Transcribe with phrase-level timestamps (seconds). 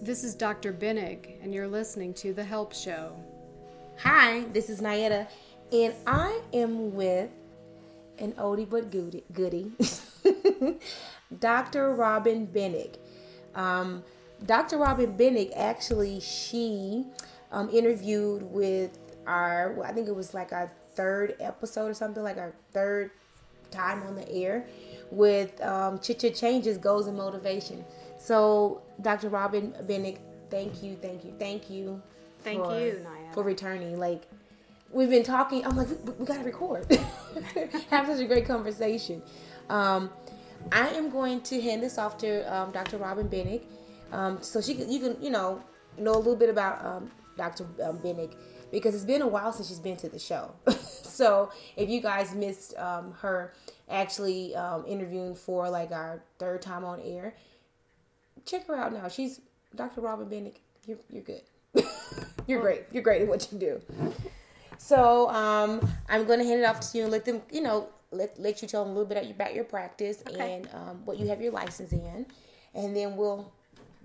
[0.00, 0.72] This is Dr.
[0.72, 3.16] Binnig, and you're listening to The Help Show.
[3.98, 5.26] Hi, this is Nayetta,
[5.72, 7.30] and I am with
[8.20, 9.72] an oldie but goodie, goodie
[11.40, 11.92] Dr.
[11.96, 12.94] Robin Binnig.
[13.56, 14.04] Um,
[14.46, 14.78] Dr.
[14.78, 17.04] Robin Binnig actually, she
[17.50, 18.96] um, interviewed with
[19.26, 23.10] our, well, I think it was like our third episode or something, like our third
[23.72, 24.64] time on the air
[25.10, 27.84] with um, Chit Changes Goals and Motivation.
[28.18, 29.28] So, Dr.
[29.28, 30.18] Robin Binnig,
[30.50, 32.02] thank you, thank you, thank you.
[32.40, 33.32] Thank for, you, Naya.
[33.32, 33.98] For returning.
[33.98, 34.22] Like,
[34.90, 35.64] we've been talking.
[35.64, 36.86] I'm like, we, we got to record.
[37.90, 39.22] Have such a great conversation.
[39.68, 40.10] Um,
[40.72, 42.98] I am going to hand this off to um, Dr.
[42.98, 43.62] Robin Binnig,
[44.12, 45.62] um, so she can, you can you know
[45.96, 47.64] know a little bit about um, Dr.
[47.82, 48.34] Um, Binnig
[48.70, 50.52] because it's been a while since she's been to the show.
[50.70, 53.54] so if you guys missed um, her
[53.88, 57.34] actually um, interviewing for like our third time on air,
[58.44, 59.08] check her out now.
[59.08, 59.40] She's
[59.74, 60.00] Dr.
[60.00, 60.56] Robin Binnig.
[60.86, 61.42] You're you're good.
[62.46, 62.84] you're great.
[62.92, 63.80] You're great at what you do.
[64.78, 67.88] So um, I'm going to hand it off to you and let them, you know,
[68.12, 70.54] let, let you tell them a little bit about your practice Okay.
[70.54, 72.24] and um, what you have your license in.
[72.74, 73.52] And then we'll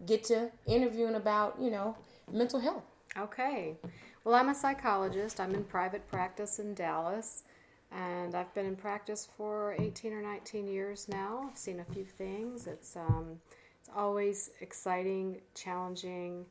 [0.06, 1.96] get to interviewing about, you know,
[2.32, 2.84] mental health.
[3.18, 3.76] Okay.
[4.24, 5.40] Well, I'm a psychologist.
[5.40, 7.44] I'm in private practice in Dallas,
[7.92, 11.48] and I've been in practice for 18 or 19 years now.
[11.52, 12.66] I've seen a few things.
[12.66, 13.40] It's um,
[13.84, 16.46] it's always exciting, challenging,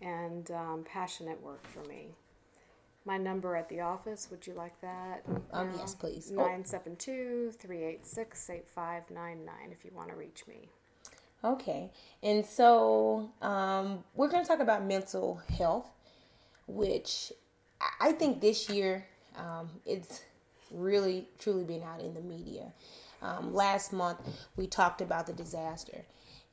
[0.00, 2.14] and um, passionate work for me.
[3.04, 5.22] My number at the office, would you like that?
[5.52, 6.30] Um, yes, please.
[6.32, 6.36] Oh.
[6.36, 10.68] 972 386 8599 if you want to reach me.
[11.44, 11.90] Okay.
[12.22, 15.88] And so um, we're going to talk about mental health,
[16.68, 17.32] which
[17.80, 20.22] I- I think this year um, it's
[20.70, 22.72] really, truly been out in the media.
[23.22, 24.18] Um, last month,
[24.56, 26.04] we talked about the disaster.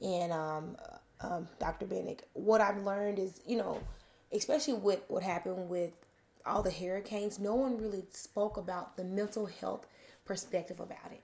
[0.01, 0.77] And um,
[1.21, 1.85] um, Dr.
[1.85, 3.81] Binnig, what I've learned is, you know,
[4.31, 5.91] especially with what happened with
[6.45, 9.87] all the hurricanes, no one really spoke about the mental health
[10.25, 11.21] perspective about it.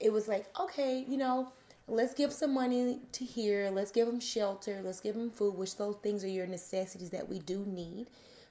[0.00, 1.52] It was like, okay, you know,
[1.86, 5.76] let's give some money to here, let's give them shelter, let's give them food, which
[5.76, 8.08] those things are your necessities that we do need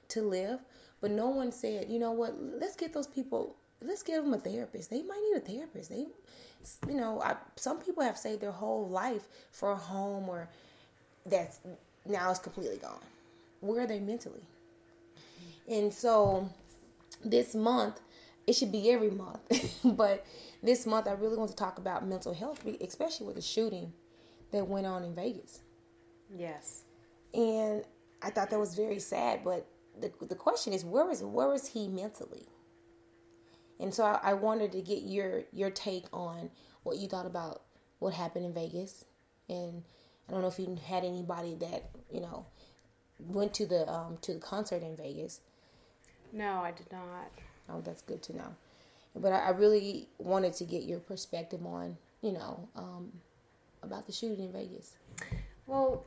[0.08, 0.60] to live.
[1.00, 4.38] But no one said, you know what, let's get those people, let's give them a
[4.38, 4.90] therapist.
[4.90, 5.90] They might need a therapist.
[5.90, 6.06] They,
[6.88, 10.48] you know, I, some people have saved their whole life for a home or
[11.26, 11.60] that's
[12.06, 13.00] now it's completely gone.
[13.60, 14.42] Where are they mentally?
[15.68, 16.48] And so
[17.24, 18.00] this month,
[18.46, 19.40] it should be every month,
[19.84, 20.24] but
[20.62, 23.92] this month I really want to talk about mental health, especially with the shooting
[24.52, 25.60] that went on in Vegas.
[26.34, 26.84] Yes.
[27.34, 27.84] And
[28.22, 29.66] I thought that was very sad, but
[30.00, 32.46] the, the question is where is where is he mentally?
[33.80, 36.50] And so I, I wanted to get your your take on
[36.82, 37.62] what you thought about
[37.98, 39.04] what happened in Vegas,
[39.48, 39.82] and
[40.28, 42.46] I don't know if you had anybody that you know
[43.18, 45.40] went to the um, to the concert in Vegas.
[46.32, 47.30] No, I did not.
[47.68, 48.54] Oh, that's good to know.
[49.16, 53.12] But I, I really wanted to get your perspective on you know um,
[53.82, 54.94] about the shooting in Vegas.
[55.66, 56.04] Well,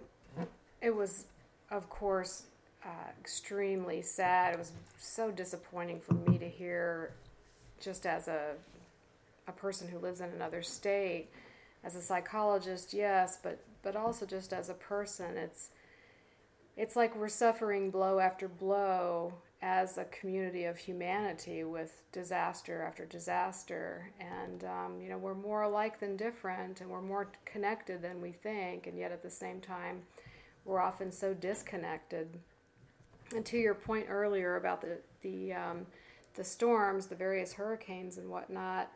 [0.81, 1.25] it was,
[1.69, 2.43] of course,
[2.83, 4.53] uh, extremely sad.
[4.53, 7.13] It was so disappointing for me to hear,
[7.81, 8.53] just as a
[9.47, 11.28] a person who lives in another state,
[11.84, 15.69] as a psychologist, yes, but but also just as a person, it's
[16.78, 23.06] it's like we're suffering blow after blow as a community of humanity with disaster after
[23.06, 24.12] disaster.
[24.19, 28.31] And um, you know we're more alike than different and we're more connected than we
[28.31, 30.03] think and yet at the same time
[30.66, 32.40] we're often so disconnected.
[33.36, 35.86] And to your point earlier about the the um,
[36.36, 38.92] the storms the various hurricanes and whatnot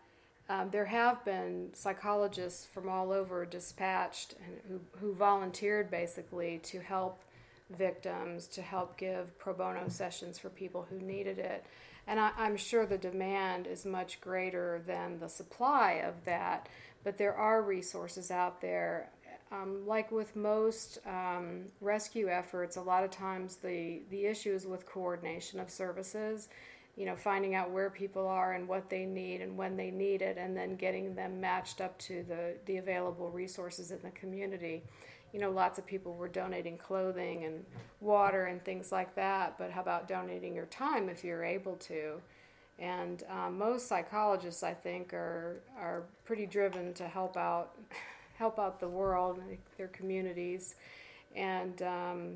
[0.48, 6.80] um, there have been psychologists from all over dispatched and who, who volunteered basically to
[6.80, 7.20] help
[7.70, 11.66] victims to help give pro bono sessions for people who needed it.
[12.08, 16.70] And I, I'm sure the demand is much greater than the supply of that,
[17.04, 19.10] but there are resources out there.
[19.52, 24.66] Um, like with most um, rescue efforts, a lot of times the, the issue is
[24.66, 26.50] with coordination of services,
[26.96, 30.22] you know, finding out where people are and what they need and when they need
[30.22, 34.84] it, and then getting them matched up to the, the available resources in the community
[35.36, 37.66] you know, lots of people were donating clothing and
[38.00, 39.58] water and things like that.
[39.58, 42.22] But how about donating your time if you're able to?
[42.80, 47.78] And um, most psychologists, I think, are are pretty driven to help out,
[48.38, 49.42] help out the world,
[49.78, 50.76] their communities,
[51.36, 52.36] and um,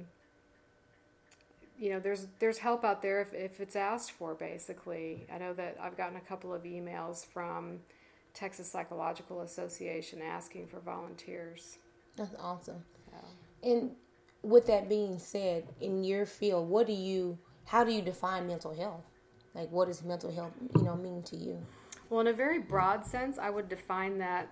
[1.79, 4.35] you know, there's there's help out there if, if it's asked for.
[4.35, 7.79] Basically, I know that I've gotten a couple of emails from
[8.33, 11.77] Texas Psychological Association asking for volunteers.
[12.17, 12.83] That's awesome.
[13.09, 13.17] So.
[13.63, 13.91] And
[14.43, 18.73] with that being said, in your field, what do you, how do you define mental
[18.75, 19.03] health?
[19.55, 21.57] Like, what does mental health, you know, mean to you?
[22.09, 24.49] Well, in a very broad sense, I would define that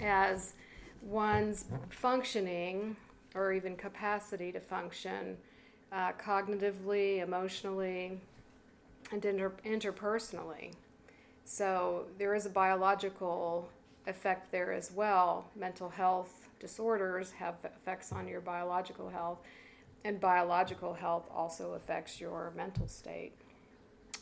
[0.00, 0.54] as
[1.02, 2.96] one's functioning
[3.34, 5.36] or even capacity to function
[5.92, 8.20] uh, cognitively, emotionally,
[9.12, 10.72] and inter- interpersonally.
[11.44, 13.68] So there is a biological
[14.06, 15.46] effect there as well.
[15.56, 19.38] Mental health disorders have effects on your biological health,
[20.04, 23.32] and biological health also affects your mental state.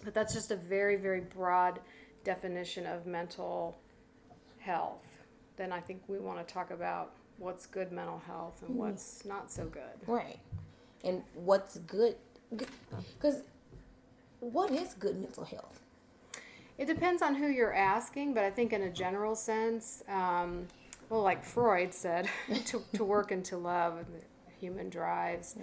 [0.05, 1.81] But that's just a very, very broad
[2.25, 3.79] definition of mental
[4.59, 5.19] health.
[5.57, 9.51] Then I think we want to talk about what's good mental health and what's not
[9.51, 9.83] so good.
[10.07, 10.39] Right.
[11.05, 12.17] And what's good?
[12.57, 13.43] Because
[14.41, 15.81] what is good mental health?
[16.77, 20.69] It depends on who you're asking, but I think in a general sense, um,
[21.11, 22.29] well, like Freud said,
[22.67, 24.05] to, to work and to love
[24.61, 25.57] human drives.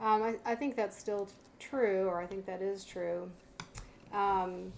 [0.00, 1.28] Um, I, I think that's still
[1.58, 3.30] true, or I think that is true.
[4.12, 4.72] Um,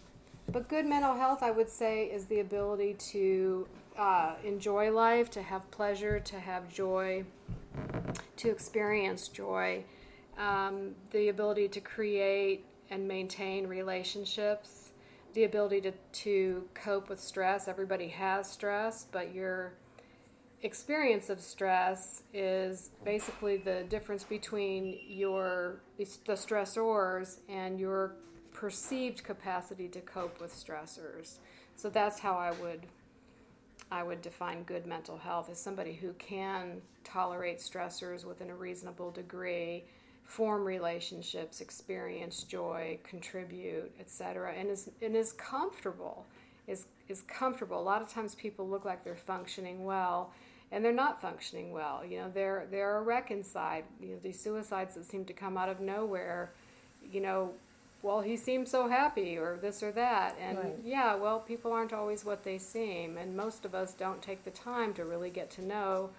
[0.50, 3.66] but good mental health, I would say, is the ability to
[3.98, 7.24] uh, enjoy life, to have pleasure, to have joy,
[8.36, 9.84] to experience joy,
[10.38, 14.90] um, the ability to create and maintain relationships,
[15.34, 17.68] the ability to, to cope with stress.
[17.68, 19.72] Everybody has stress, but your
[20.62, 28.16] experience of stress is basically the difference between your the stressors and your
[28.52, 31.36] perceived capacity to cope with stressors.
[31.76, 32.86] So that's how I would
[33.90, 39.10] I would define good mental health as somebody who can tolerate stressors within a reasonable
[39.10, 39.84] degree,
[40.28, 46.24] form relationships, experience joy, contribute, etc., and is and is comfortable.
[46.68, 47.80] Is is comfortable.
[47.80, 50.30] A lot of times people look like they're functioning well
[50.70, 52.04] and they're not functioning well.
[52.04, 53.84] You know, they're they're a wreck inside.
[54.00, 56.52] You know, these suicides that seem to come out of nowhere,
[57.10, 57.52] you know,
[58.02, 60.36] well, he seems so happy, or this or that.
[60.38, 60.76] And Right.
[60.84, 64.50] yeah, well, people aren't always what they seem, and most of us don't take the
[64.50, 66.10] time to really get to know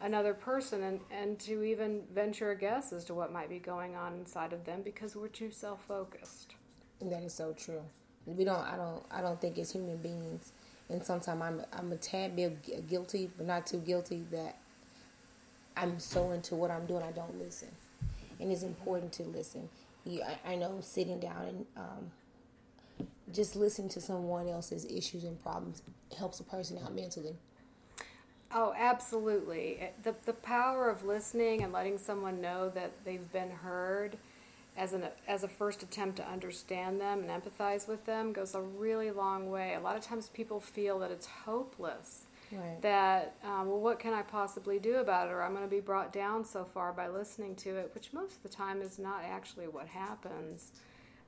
[0.00, 3.96] another person and, and to even venture a guess as to what might be going
[3.96, 6.54] on inside of them because we're too self focused.
[7.00, 7.82] That is so true.
[8.26, 8.60] We don't.
[8.60, 9.02] I don't.
[9.10, 10.52] I don't think as human beings,
[10.88, 11.62] and sometimes I'm.
[11.72, 14.58] I'm a tad bit guilty, but not too guilty that
[15.76, 17.02] I'm so into what I'm doing.
[17.02, 17.68] I don't listen,
[18.40, 19.68] and it's important to listen.
[20.04, 25.40] You, I, I know sitting down and um, just listening to someone else's issues and
[25.42, 25.82] problems
[26.16, 27.36] helps a person out mentally.
[28.54, 29.90] Oh, absolutely.
[30.02, 34.16] The, the power of listening and letting someone know that they've been heard
[34.76, 38.60] as, an, as a first attempt to understand them and empathize with them goes a
[38.60, 39.74] really long way.
[39.74, 42.26] A lot of times people feel that it's hopeless.
[42.50, 42.80] Right.
[42.80, 45.32] That, um, well, what can I possibly do about it?
[45.32, 48.36] Or I'm going to be brought down so far by listening to it, which most
[48.36, 50.72] of the time is not actually what happens.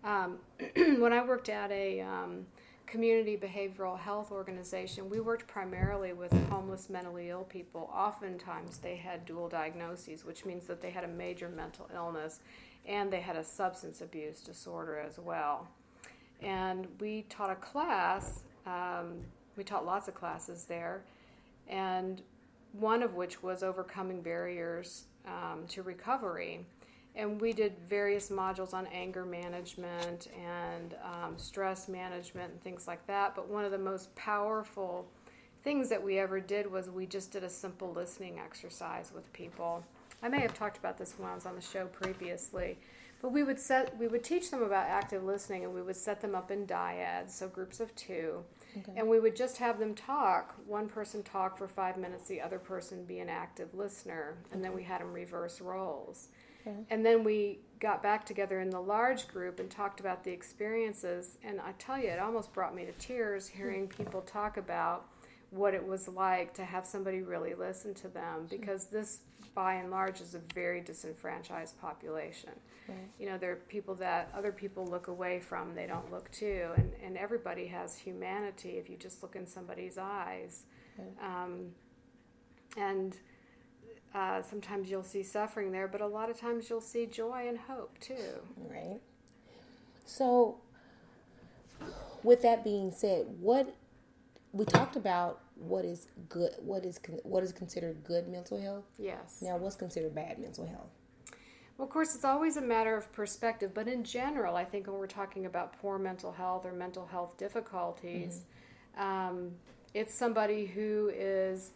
[0.03, 0.39] Um,
[0.77, 2.47] when I worked at a um,
[2.91, 7.89] community behavioral health organization, we worked primarily with homeless mentally ill people.
[7.95, 12.41] Oftentimes, they had dual diagnoses, which means that they had a major mental illness
[12.87, 15.69] and they had a substance abuse disorder as well.
[16.43, 19.21] And we taught a class, um,
[19.57, 21.03] we taught lots of classes there,
[21.69, 22.23] and
[22.73, 26.65] one of which was overcoming barriers um, to recovery.
[27.17, 33.07] And we did various modules on anger management and um, stress management and things like
[33.09, 33.35] that.
[33.35, 35.09] But one of the most powerful
[35.63, 39.85] things that we ever did was we just did a simple listening exercise with people.
[40.23, 42.79] I may have talked about this when I was on the show previously,
[43.23, 46.21] but we would set we would teach them about active listening and we would set
[46.21, 48.43] them up in dyads, so groups of two.
[48.79, 48.93] Okay.
[48.97, 50.55] And we would just have them talk.
[50.67, 54.75] One person talk for five minutes, the other person be an active listener, and then
[54.75, 56.29] we had them reverse roles.
[56.91, 61.39] And then we got back together in the large group and talked about the experiences.
[61.43, 65.07] And I tell you, it almost brought me to tears hearing people talk about
[65.51, 69.21] what it was like to have somebody really listen to them because this,
[69.55, 72.53] by and large, is a very disenfranchised population.
[72.87, 72.99] Right.
[73.19, 76.71] You know, there are people that other people look away from, they don't look to.
[76.77, 80.65] And, and everybody has humanity if you just look in somebody's eyes.
[80.99, 81.45] Right.
[81.45, 81.71] Um,
[82.77, 83.17] and
[84.15, 87.59] uh, sometimes you'll see suffering there, but a lot of times you'll see joy and
[87.59, 88.41] hope too.
[88.57, 89.01] Right.
[90.05, 90.59] So,
[92.23, 93.75] with that being said, what
[94.53, 98.85] we talked about what is good, what is what is considered good mental health.
[98.99, 99.39] Yes.
[99.41, 100.91] Now, what's considered bad mental health?
[101.79, 104.97] Well, of course, it's always a matter of perspective, but in general, I think when
[104.97, 108.45] we're talking about poor mental health or mental health difficulties,
[108.99, 109.53] um,
[109.95, 111.71] it's somebody who is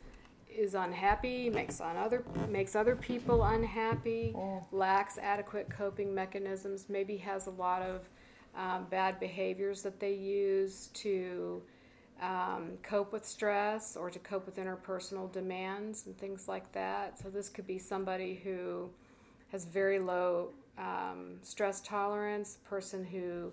[0.56, 4.64] is unhappy, makes on other makes other people unhappy, Oh.
[4.72, 8.08] lacks adequate coping mechanisms, maybe has a lot of
[8.56, 11.62] um, bad behaviors that they use to
[12.22, 17.18] um, cope with stress or to cope with interpersonal demands and things like that.
[17.18, 18.88] So this could be somebody who
[19.50, 23.50] has very low um, stress tolerance, person who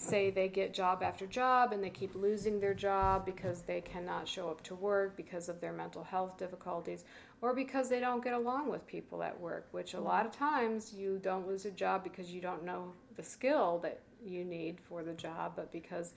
[0.00, 4.26] say they get job after job and they keep losing their job because they cannot
[4.26, 7.04] show up to work because of their mental health difficulties
[7.42, 10.92] or because they don't get along with people at work, which a lot of times
[10.94, 15.02] you don't lose a job because you don't know the skill that you need for
[15.02, 16.14] the job, but because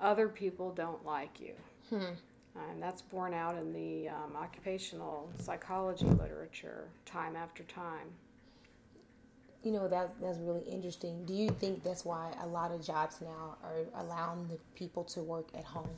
[0.00, 1.52] other people don't like you.
[2.70, 8.08] And that's borne out in the um, occupational psychology literature time after time.
[9.62, 11.24] You know that that's really interesting.
[11.26, 15.20] Do you think that's why a lot of jobs now are allowing the people to
[15.20, 15.90] work at home?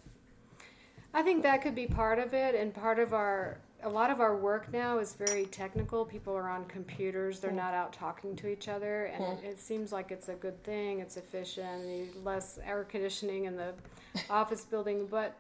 [1.14, 4.20] I think that could be part of it, and part of our a lot of
[4.20, 6.04] our work now is very technical.
[6.04, 7.56] People are on computers; they're hmm.
[7.56, 11.00] not out talking to each other, and it, it seems like it's a good thing.
[11.00, 13.74] It's efficient, less air conditioning in the
[14.30, 15.36] office building, but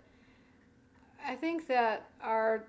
[1.26, 2.64] I think that our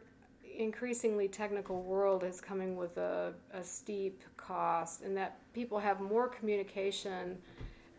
[0.57, 6.27] increasingly technical world is coming with a, a steep cost, and that people have more
[6.27, 7.37] communication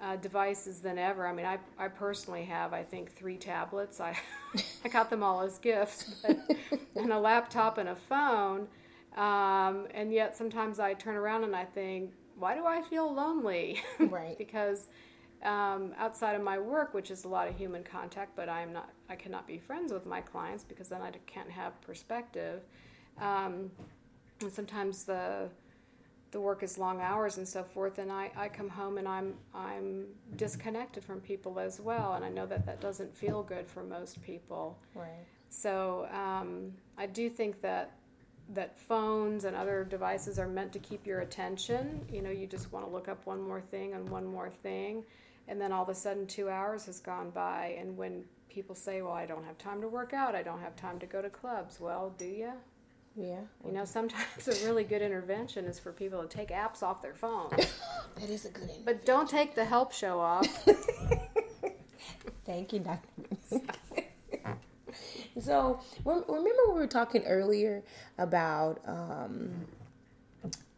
[0.00, 1.26] uh, devices than ever.
[1.26, 4.00] I mean, I, I personally have, I think, three tablets.
[4.00, 4.16] I,
[4.84, 6.38] I got them all as gifts, but,
[6.96, 8.68] and a laptop and a phone.
[9.16, 13.80] Um, and yet sometimes I turn around and I think, why do I feel lonely?
[13.98, 14.36] Right.
[14.36, 14.88] because
[15.44, 18.90] um, outside of my work, which is a lot of human contact, but I'm not,
[19.08, 22.62] I cannot be friends with my clients because then I can't have perspective.
[23.20, 23.70] Um,
[24.40, 25.48] and sometimes the
[26.34, 29.34] the work is long hours and so forth, and I, I come home and I'm
[29.54, 33.84] I'm disconnected from people as well, and I know that that doesn't feel good for
[33.84, 34.76] most people.
[34.96, 35.24] Right.
[35.48, 37.92] So um, I do think that
[38.50, 42.04] that phones and other devices are meant to keep your attention.
[42.12, 45.04] You know, you just want to look up one more thing and one more thing,
[45.48, 47.76] and then all of a sudden two hours has gone by.
[47.78, 50.34] And when people say, "Well, I don't have time to work out.
[50.34, 52.52] I don't have time to go to clubs," well, do you?
[53.16, 53.40] Yeah.
[53.64, 57.14] You know, sometimes a really good intervention is for people to take apps off their
[57.14, 57.50] phone,
[58.20, 58.78] That is a good one.
[58.84, 60.46] but don't take the help show off.
[62.44, 63.60] Thank you, Dr.
[65.40, 67.82] so, remember we were talking earlier
[68.18, 69.50] about um,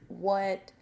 [0.08, 0.72] what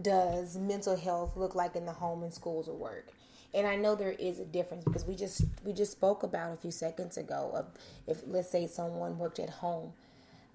[0.00, 3.08] does mental health look like in the home and schools or work?
[3.54, 6.56] And I know there is a difference because we just we just spoke about a
[6.56, 7.66] few seconds ago of
[8.06, 9.92] if let's say someone worked at home,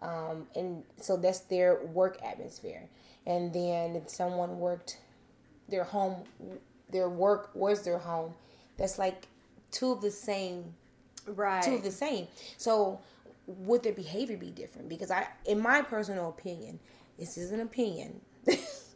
[0.02, 2.90] um, and so that's their work atmosphere,
[3.26, 5.00] and then if someone worked
[5.70, 6.24] their home,
[6.92, 8.34] their work was their home,
[8.78, 9.28] that's like
[9.72, 10.76] two of the same
[11.26, 11.64] right.
[11.64, 12.28] two of the same.
[12.58, 13.00] So
[13.48, 14.90] would their behavior be different?
[14.90, 16.80] Because I, in my personal opinion,
[17.18, 18.22] this is an opinion.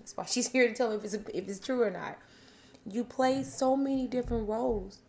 [0.06, 2.18] That's why she's here to tell me if it's if it's true or not.
[2.88, 5.00] You play so many different roles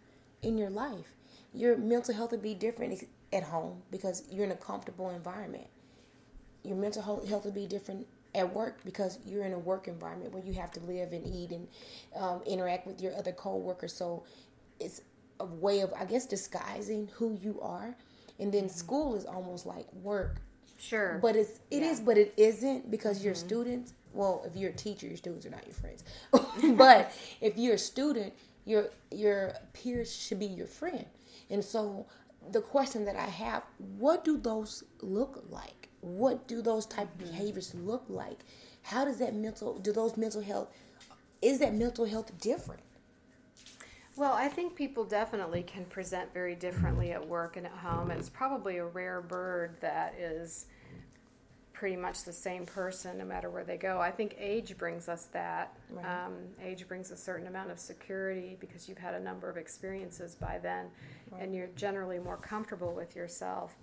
[0.43, 1.13] in your life.
[1.53, 5.67] Your mental health would be different at home because you're in a comfortable environment.
[6.65, 10.43] Your mental health would be different at work because you're in a work environment where
[10.43, 11.69] you have to live and eat and
[12.19, 13.93] um, interact with your other coworkers.
[13.93, 14.25] So
[14.81, 15.03] it's
[15.41, 17.95] a way of, I guess, disguising who you are.
[18.39, 20.37] And then school is almost like work,
[20.79, 21.19] Sure.
[21.23, 22.05] but it's it is, Yeah.
[22.07, 23.93] but it isn't because your students.
[24.17, 26.03] Well, if you're a teacher, your students are not your friends.
[26.77, 28.33] but if you're a student,
[28.65, 31.05] your your peers should be your friend.
[31.51, 32.07] And so
[32.51, 33.63] the question that I have,
[33.99, 35.91] what do those look like?
[36.01, 37.37] What do those type of mm-hmm.
[37.37, 38.39] behaviors look like?
[38.83, 40.69] How does that mental do those mental health
[41.43, 42.83] is that mental health different?
[44.17, 48.11] Well, I think people definitely can present very differently at work and at home.
[48.11, 50.67] It's probably a rare bird that is
[51.79, 54.01] pretty much the same person no matter where they go.
[54.01, 55.77] I think age brings us that.
[55.91, 56.25] Right.
[56.25, 56.33] Um,
[56.65, 60.59] age brings a certain amount of security because you've had a number of experiences by
[60.63, 60.87] then
[61.39, 63.77] and you're generally more comfortable with yourself.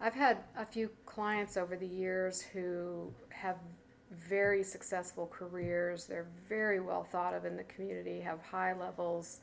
[0.00, 3.56] I've had a few clients over the years who have
[4.10, 6.06] very successful careers.
[6.06, 9.38] They're very well thought of in the community, have high levels,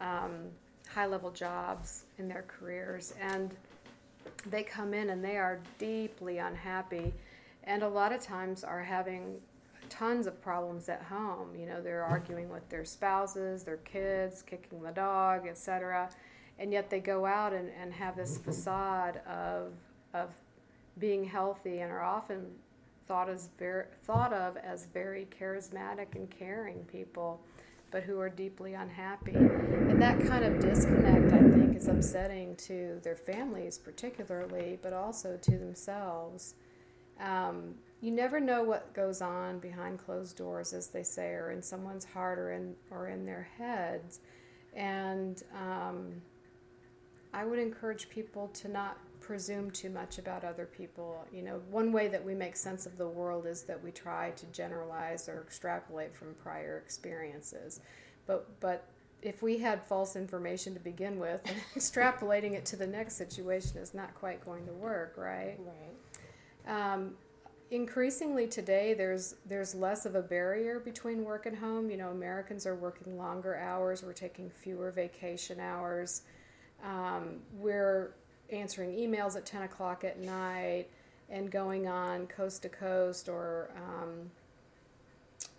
[0.00, 0.48] um,
[0.92, 3.54] high level jobs in their careers, and
[4.46, 7.12] they come in and they are deeply unhappy,
[7.64, 9.40] and a lot of times are having
[9.88, 11.54] tons of problems at home.
[11.58, 16.10] You know, they're arguing with their spouses, their kids, kicking the dog, etc.
[16.58, 19.72] And yet they go out and, and have this facade of
[20.12, 20.34] of
[20.98, 22.46] being healthy and are often
[23.06, 27.40] thought as very thought of as very charismatic and caring people.
[27.90, 29.34] But who are deeply unhappy.
[29.34, 35.38] And that kind of disconnect, I think, is upsetting to their families, particularly, but also
[35.42, 36.54] to themselves.
[37.20, 41.62] Um, you never know what goes on behind closed doors, as they say, or in
[41.62, 44.20] someone's heart or in, or in their heads.
[44.74, 46.22] And um,
[47.34, 48.98] I would encourage people to not
[49.30, 51.24] presume too much about other people.
[51.32, 54.30] You know, one way that we make sense of the world is that we try
[54.30, 57.80] to generalize or extrapolate from prior experiences.
[58.26, 58.88] But but
[59.22, 61.42] if we had false information to begin with,
[61.76, 65.56] extrapolating it to the next situation is not quite going to work, right?
[66.66, 66.92] Right.
[66.92, 67.12] Um,
[67.70, 71.88] increasingly today, there's there's less of a barrier between work and home.
[71.88, 74.02] You know, Americans are working longer hours.
[74.02, 76.22] We're taking fewer vacation hours.
[76.82, 78.14] Um, we're
[78.52, 80.86] answering emails at 10 o'clock at night
[81.28, 84.30] and going on coast to coast or um,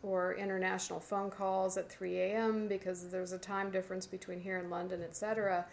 [0.04, 2.68] or international phone calls at 3 a.m.
[2.68, 5.66] because there's a time difference between here and London, etc.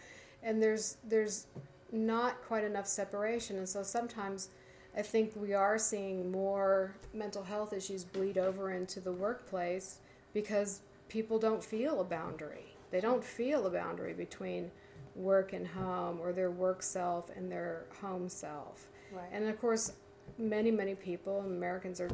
[0.43, 1.47] And there's there's
[1.91, 4.51] not quite enough separation, and so sometimes
[4.97, 9.99] I think we are seeing more mental health issues bleed over into the workplace
[10.35, 12.75] because people don't feel a boundary.
[12.91, 14.71] They don't feel a boundary between
[15.19, 18.87] work and home or their work self and their home self.
[19.13, 19.29] Right.
[19.33, 19.93] And of course,
[20.39, 22.11] many, many people, Americans are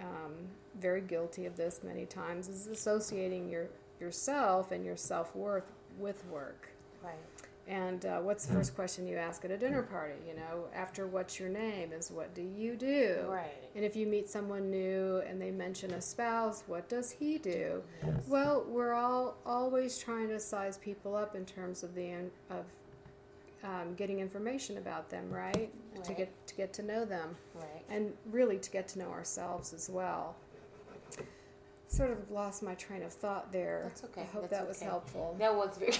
[0.00, 0.34] um,
[0.80, 3.68] very guilty of this many times, is associating your
[4.00, 6.68] yourself and your self worth with work.
[7.02, 7.14] Right.
[7.68, 10.14] And uh, what's the first question you ask at a dinner party?
[10.26, 13.18] You know, after what's your name is what do you do?
[13.28, 13.52] Right.
[13.76, 17.82] And if you meet someone new and they mention a spouse, what does he do?
[18.02, 18.14] Yes.
[18.26, 22.12] Well, we're all always trying to size people up in terms of the
[22.50, 22.64] of
[23.64, 25.70] um, getting information about them, right?
[26.04, 27.84] To get to get to know them, Right.
[27.90, 30.36] and really to get to know ourselves as well.
[31.88, 33.84] Sort of lost my train of thought there.
[33.84, 34.20] That's okay.
[34.20, 35.34] I hope That's that was helpful.
[35.38, 35.94] That was very.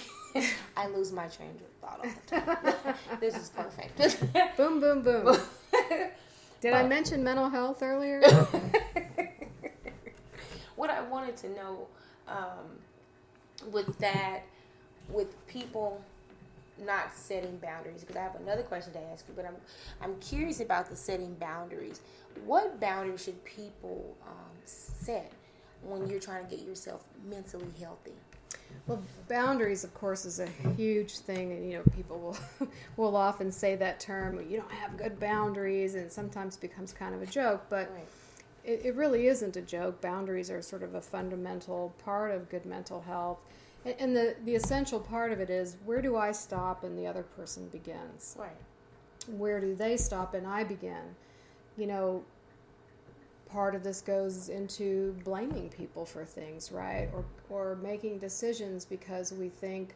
[0.76, 2.74] I lose my train of thought all the time.
[3.20, 3.96] this is perfect.
[4.58, 5.36] Boom, boom, boom.
[6.60, 8.20] Did I mention mental health earlier?
[10.76, 11.86] what I wanted to know
[12.28, 14.40] um, with that,
[15.08, 16.02] with people
[16.84, 19.56] not setting boundaries, because I have another question to ask you, but I'm
[20.02, 22.00] I'm curious about the setting boundaries.
[22.44, 25.32] What boundaries should people um, set
[25.82, 28.12] when you're trying to get yourself mentally healthy?
[28.86, 33.52] Well, boundaries, of course, is a huge thing, and you know, people will will often
[33.52, 34.40] say that term.
[34.48, 37.66] You don't have good boundaries, and it sometimes becomes kind of a joke.
[37.68, 38.06] But Right.
[38.64, 40.00] it, it really isn't a joke.
[40.00, 43.38] Boundaries are sort of a fundamental part of good mental health,
[43.84, 47.06] and, and the the essential part of it is where do I stop and the
[47.06, 48.36] other person begins.
[48.38, 48.56] Right.
[49.36, 51.14] Where do they stop and I begin?
[51.76, 52.24] You know,
[53.50, 57.08] part of this goes into blaming people for things, right?
[57.14, 59.94] Or or making decisions because we think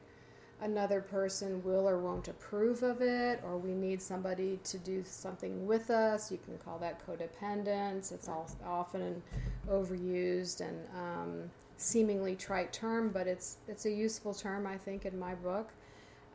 [0.62, 5.66] another person will or won't approve of it, or we need somebody to do something
[5.66, 6.30] with us.
[6.30, 8.12] You can call that codependence.
[8.12, 9.22] It's all, often
[9.68, 15.18] overused and um, seemingly trite term, but it's it's a useful term, I think, in
[15.18, 15.70] my book.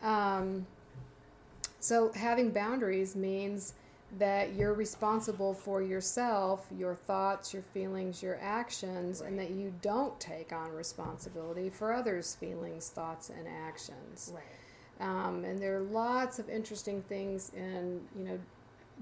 [0.03, 0.67] Um,
[1.79, 3.73] so having boundaries means
[4.17, 10.17] that you're responsible for yourself, your thoughts, your feelings, your actions, and that you don't
[10.19, 14.31] take on responsibility for others' feelings, thoughts, and actions.
[14.33, 14.43] Right.
[14.99, 18.39] Um, and there are lots of interesting things in, you know,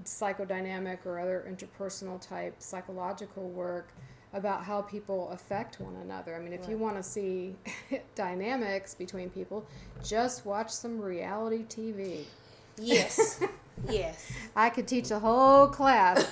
[0.04, 3.92] psychodynamic or other interpersonal type psychological work
[4.34, 6.34] about how people affect one another.
[6.34, 7.54] I mean, if you want to see
[8.14, 9.64] dynamics between people,
[10.04, 12.24] just watch some reality TV.
[12.76, 13.40] Yes.
[13.88, 14.32] yes.
[14.54, 16.26] I could teach a whole class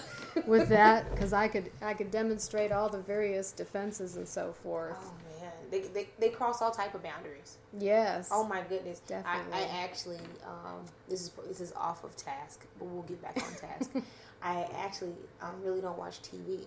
[0.46, 4.96] with that because I could I could demonstrate all the various defenses and so forth.
[5.00, 7.58] Oh man, they, they, they cross all type of boundaries.
[7.78, 8.28] Yes.
[8.32, 9.00] Oh my goodness!
[9.06, 9.52] I, Definitely.
[9.52, 13.54] I actually um, this is this is off of task, but we'll get back on
[13.54, 13.90] task.
[14.42, 16.64] I actually um, really don't watch TV.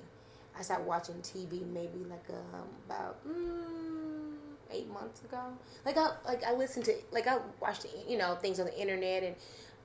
[0.58, 4.34] I started watching TV maybe like um, about mm,
[4.72, 5.42] eight months ago.
[5.86, 9.24] Like I like I listen to like I watched you know things on the internet
[9.24, 9.36] and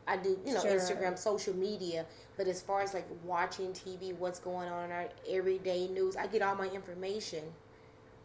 [0.06, 0.72] I do you know Sure.
[0.72, 2.06] Instagram, social media.
[2.36, 6.26] But as far as like watching TV, what's going on in our everyday news, I
[6.26, 7.44] get all my information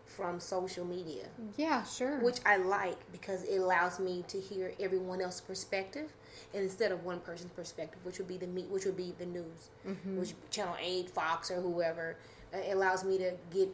[0.06, 1.26] from social media
[1.58, 2.20] yeah, sure.
[2.22, 6.14] which I like because it allows me to hear everyone else's perspective
[6.54, 9.70] instead of one person's perspective, which would be the me, which would be the news,
[10.16, 12.16] which Channel Eight, Fox, or whoever.
[12.54, 13.68] uh, It allows me to get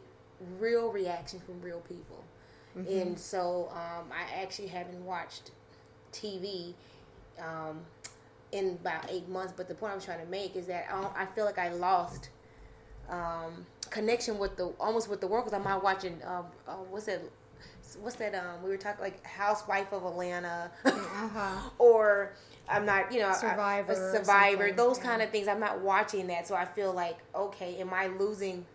[0.58, 2.24] real reaction from real people,
[2.74, 5.52] and so um, I actually haven't watched
[6.12, 6.74] TV
[7.40, 7.80] um,
[8.52, 9.52] in about eight months.
[9.56, 12.30] But the point I'm trying to make is that I, I feel like I lost
[13.08, 16.20] um, connection with the almost with the world because I'm not watching.
[16.22, 17.22] Uh, uh, what's that?
[18.00, 18.34] what's that?
[18.34, 21.70] Um, we were talking like Housewife of Atlanta, Uh-huh.
[21.78, 22.32] or
[22.68, 25.04] I'm not, you know, Survivor a Survivor, those yeah.
[25.04, 25.48] kind of things.
[25.48, 28.66] I'm not watching that, so I feel like, okay, am I losing?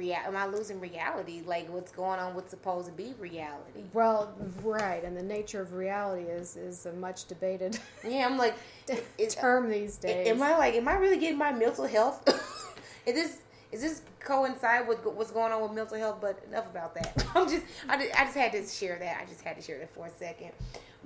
[0.00, 1.42] Rea- am I losing reality?
[1.44, 2.34] Like what's going on?
[2.34, 3.84] What's supposed to be reality?
[3.92, 4.32] Well,
[4.62, 8.54] right, and the nature of reality is is a much debated Yeah, I'm like,
[9.18, 10.26] is, term these days.
[10.28, 12.26] am I like, am I really getting my mental health?
[13.06, 13.38] is this
[13.72, 16.18] is this coincide with what's going on with mental health?
[16.20, 17.24] But enough about that.
[17.34, 19.20] I'm just, I just, I just had to share that.
[19.22, 20.50] I just had to share that for a second.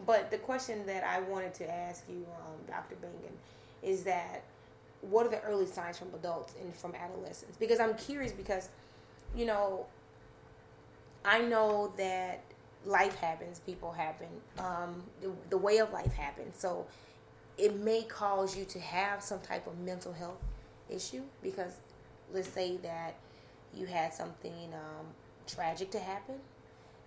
[0.06, 2.96] But the question that I wanted to ask you, um, Dr.
[2.96, 3.34] Bingham,
[3.82, 4.42] is that
[5.02, 7.56] what are the early signs from adults and from adolescents?
[7.58, 8.68] Because I'm curious because,
[9.36, 9.86] you know,
[11.24, 12.42] I know that
[12.84, 16.58] life happens, people happen, um, the, the way of life happens.
[16.58, 16.86] So
[17.56, 20.42] it may cause you to have some type of mental health
[20.90, 21.72] issue because
[22.32, 23.14] let's say that
[23.72, 25.06] you had something um,
[25.46, 26.36] tragic to happen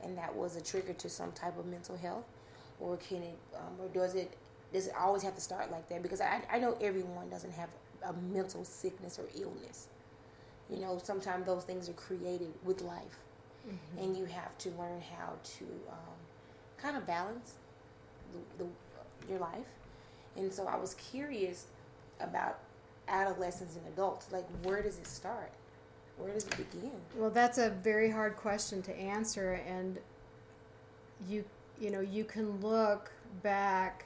[0.04, 2.26] and that was a trigger to some type of mental health
[2.80, 4.34] or can it um, or does it
[4.74, 7.70] does it always have to start like that because I, I know everyone doesn't have
[8.04, 9.88] a mental sickness or illness
[10.70, 13.20] you know sometimes those things are created with life.
[14.00, 16.16] And you have to learn how to um,
[16.78, 17.56] kind of balance
[18.32, 18.70] the, the,
[19.30, 19.68] your life.
[20.38, 21.66] And so i was curious
[22.22, 22.60] about
[23.10, 24.32] adolescents and adults.
[24.32, 25.52] Like where does it start?
[26.18, 26.92] Where does it begin?
[27.16, 30.00] Well, that's a very hard question to answer, and
[31.28, 31.44] you
[31.80, 33.12] you know you can look
[33.44, 34.06] back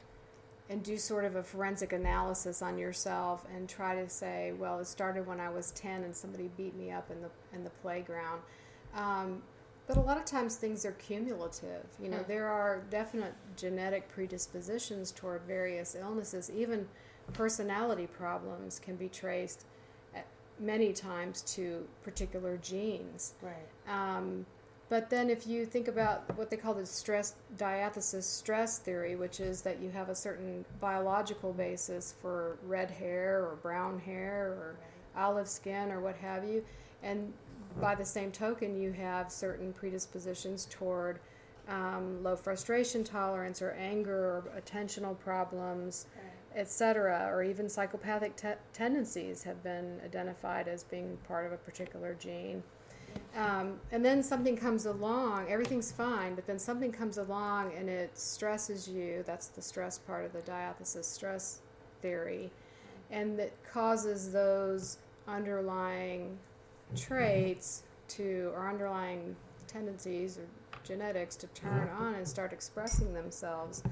[0.72, 4.88] and do sort of a forensic analysis on yourself and try to say, well, it
[4.88, 8.42] started when I was ten and somebody beat me up in the in the playground.
[8.96, 9.44] Um,
[9.88, 11.86] but a lot of times things are cumulative.
[12.02, 12.28] You know, Mhm.
[12.28, 16.50] there are definite genetic predispositions toward various illnesses.
[16.50, 16.88] Even
[17.34, 19.66] personality problems can be traced
[20.16, 20.26] at
[20.58, 23.34] many times to particular genes.
[23.42, 24.46] right Um,
[24.92, 29.40] but then, if you think about what they call the stress diathesis stress theory, which
[29.40, 34.76] is that you have a certain biological basis for red hair or brown hair or
[35.16, 36.62] olive skin or what have you,
[37.04, 37.32] and
[37.80, 41.22] by the same token, you have certain predispositions toward
[41.70, 46.08] um, low frustration tolerance or anger or attentional problems,
[46.54, 52.14] etc., or even psychopathic te- tendencies have been identified as being part of a particular
[52.20, 52.62] gene.
[53.36, 58.18] Um, and then something comes along, everything's fine, but then something comes along and it
[58.18, 59.24] stresses you.
[59.26, 61.60] That's the stress part of the diathesis stress
[62.02, 62.52] theory.
[63.10, 66.38] And that causes those underlying
[66.96, 69.36] traits to, or underlying
[69.68, 70.46] tendencies or
[70.84, 73.84] genetics to turn on and start expressing themselves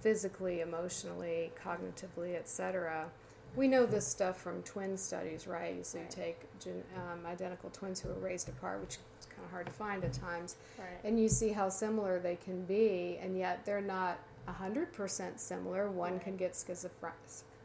[0.00, 3.06] physically, emotionally, cognitively, etc.
[3.56, 5.84] We know this stuff from twin studies, right?
[5.84, 9.50] So you take gen, um, identical twins who are raised apart, which is kind of
[9.50, 13.36] hard to find at times, right and you see how similar they can be, and
[13.36, 15.90] yet they're not 100% similar.
[15.90, 17.12] One can get schizophr-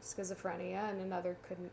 [0.02, 1.70] schizophrenia, and another couldn't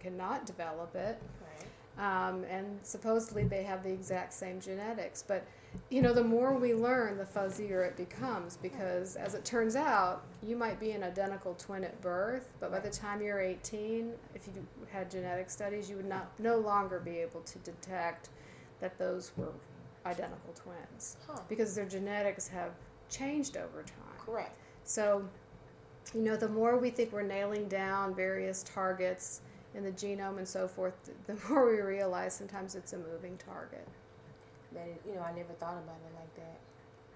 [0.00, 1.66] cannot develop it right
[1.98, 5.22] um, and supposedly they have the exact same genetics.
[5.26, 5.44] But
[5.88, 10.22] you know, the more we learn, the fuzzier it becomes because, as it turns out,
[10.42, 14.46] you might be an identical twin at birth, but by the time you're 18, if
[14.46, 18.30] you had genetic studies, you would not no longer be able to detect
[18.80, 19.52] that those were
[20.06, 21.38] identical twins Huh.
[21.48, 22.70] because their genetics have
[23.10, 24.16] changed over time.
[24.18, 25.28] correct So,
[26.14, 29.42] you know, the more we think we're nailing down various targets
[29.74, 30.94] in the genome and so forth,
[31.26, 33.86] the more we realize sometimes it's a moving target.
[34.74, 36.58] That is, you know I never thought about it like that.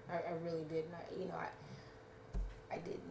[0.09, 0.93] I, I really didn't.
[0.93, 1.49] I, you know I
[2.73, 3.01] I didn't.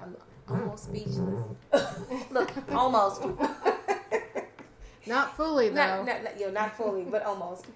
[0.00, 0.16] I'm
[0.48, 1.44] almost speechless.
[2.30, 3.22] Look, almost.
[5.06, 5.74] Not fully, though.
[5.74, 7.66] not, not, not, you know, not fully, but almost.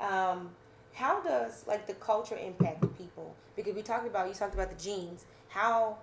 [0.00, 0.50] Um,
[0.92, 3.34] how does like the culture impact people?
[3.56, 5.24] Because we talked about you talked about the genes.
[5.48, 5.98] How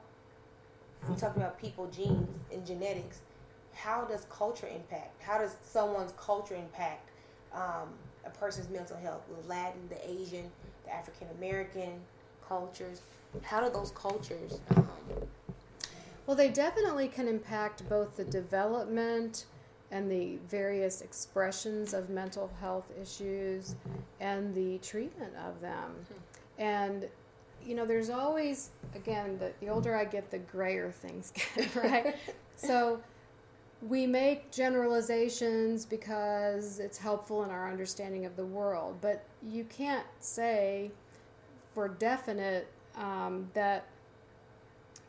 [1.10, 3.20] we talked about people, genes, and genetics.
[3.74, 5.22] How does culture impact?
[5.22, 7.10] How does someone's culture impact
[7.54, 7.90] um,
[8.26, 9.22] a person's mental health?
[9.42, 10.50] The Latin, the Asian,
[10.86, 11.94] the African American
[12.48, 13.02] cultures.
[13.44, 14.60] How do those cultures?
[14.76, 14.88] Um,
[16.28, 19.46] Well, they definitely can impact both the development
[19.92, 23.76] and the various expressions of mental health issues
[24.20, 25.92] and the treatment of them.
[26.58, 27.10] And,
[27.66, 32.16] you know, there's always, again, the, the older I get, the grayer things get, right?
[32.56, 33.02] so
[33.88, 40.06] we make generalizations because it's helpful in our understanding of the world, but you can't
[40.20, 40.92] say
[41.74, 43.88] for definite um, that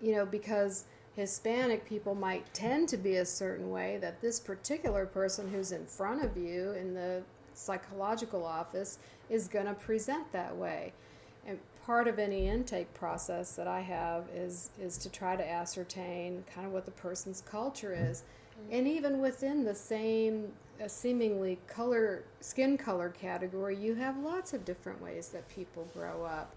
[0.03, 5.07] you know, because Hispanic people might tend to be a certain way, that this particular
[5.07, 7.23] person who's in front of you in the
[7.55, 8.99] psychological office
[9.31, 10.93] is going to present that way.
[11.47, 16.45] And part of any intake process that I have is is to try to ascertain
[16.53, 18.25] kind of what the person's culture is.
[18.71, 24.65] And even within the same uh, seemingly color skin color category, you have lots of
[24.65, 26.55] different ways that people grow up.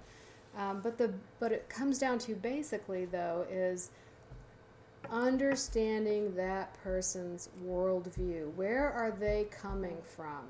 [0.57, 3.91] Um, but the but it comes down to basically though is
[5.11, 8.53] understanding that person's worldview.
[8.55, 10.45] Where are they coming from?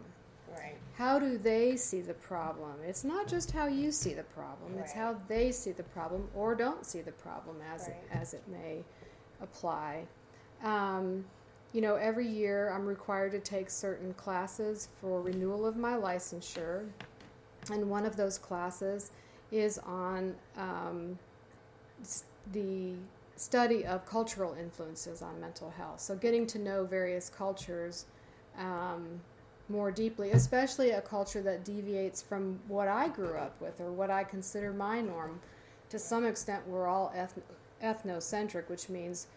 [0.51, 0.75] Right.
[0.93, 2.75] How do they see the problem?
[2.85, 4.83] It's not just how you see the problem; right.
[4.83, 8.43] it's how they see the problem or don't see the problem as it, as it
[8.47, 8.83] may
[9.41, 10.05] apply.
[10.63, 11.25] Um,
[11.75, 16.87] you know, every year I'm required to take certain classes for renewal of my licensure,
[17.69, 19.11] and one of those classes
[19.51, 21.19] is on um,
[22.53, 22.93] the
[23.35, 25.99] study of cultural influences on mental health.
[25.99, 28.05] So, getting to know various cultures
[28.57, 29.19] um,
[29.67, 34.09] more deeply, especially a culture that deviates from what I grew up with or what
[34.09, 35.41] I consider my norm.
[35.89, 37.37] To some extent, we're all eth-
[37.83, 39.27] ethnocentric, which means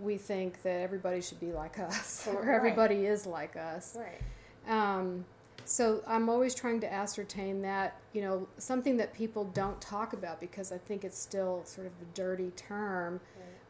[0.00, 2.54] we think that everybody should be like us, or Right.
[2.54, 3.96] everybody is like us.
[3.98, 4.20] Right.
[4.68, 5.24] Um,
[5.64, 10.40] so I'm always trying to ascertain that, you know, something that people don't talk about
[10.40, 13.20] because I think it's still sort of a dirty term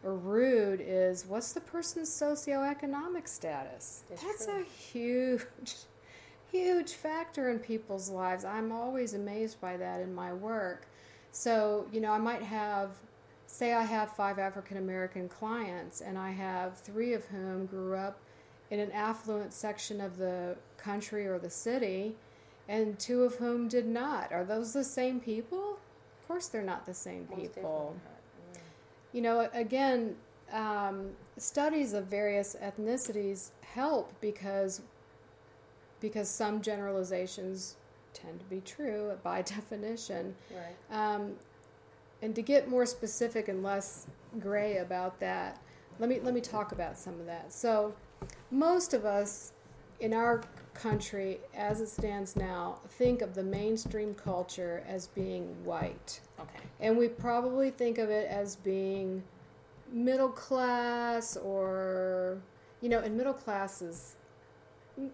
[0.04, 4.04] or rude is what's the person's socioeconomic status?
[4.08, 4.60] That's That's true.
[4.60, 5.74] a huge,
[6.52, 8.44] huge factor in people's lives.
[8.44, 10.86] I'm always amazed by that in my work.
[11.32, 12.90] So, you know, I might have,
[13.48, 18.20] say, I have five African American clients, and I have three of whom grew up
[18.70, 22.14] in an affluent section of the country or the city,
[22.68, 24.30] and two of whom did not.
[24.32, 25.78] Are those the same people?
[26.20, 27.96] Of course, they're not the same people.
[29.12, 30.16] You know, again,
[30.52, 34.82] um, studies of various ethnicities help because
[36.00, 37.76] because some generalizations
[38.12, 40.34] tend to be true by definition.
[40.50, 40.76] Right.
[40.90, 41.32] Um,
[42.22, 44.06] and to get more specific and less
[44.40, 45.60] gray about that,
[45.98, 47.52] let me let me talk about some of that.
[47.52, 47.94] So,
[48.50, 49.52] most of us
[50.00, 50.42] in our
[50.74, 56.60] country, as it stands now, think of the mainstream culture as being white, Okay.
[56.80, 59.22] and we probably think of it as being
[59.90, 62.38] middle class or
[62.80, 64.14] you know, and middle class is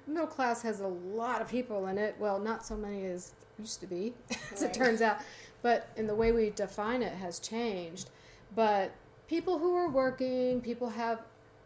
[0.07, 2.15] middle class has a lot of people in it.
[2.19, 4.13] Well, not so many as used to be,
[4.53, 5.19] as it turns out.
[5.65, 8.11] But in the way we define it has changed.
[8.55, 8.93] But
[9.29, 11.23] people who are working, people have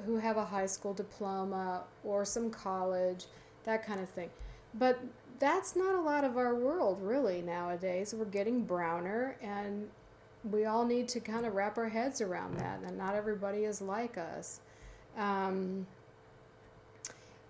[0.06, 3.24] who have a high school diploma or some college,
[3.64, 4.30] that kind of thing.
[4.74, 5.00] But
[5.40, 8.14] that's not a lot of our world really nowadays.
[8.16, 9.88] We're getting browner and
[10.48, 13.82] we all need to kind of wrap our heads around that and not everybody is
[13.82, 14.60] like us.
[15.16, 15.88] Um,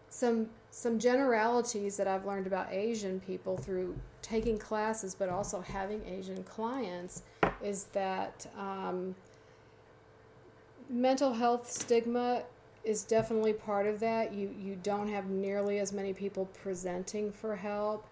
[0.09, 6.05] some some generalities that I've learned about Asian people through taking classes, but also having
[6.07, 7.23] Asian clients,
[7.63, 9.15] is that um,
[10.89, 12.43] mental health stigma
[12.85, 14.33] is definitely part of that.
[14.33, 18.07] You you don't have nearly as many people presenting for help.